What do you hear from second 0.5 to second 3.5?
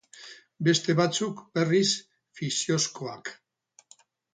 Beste batzuk, berriz, fikziozkoak.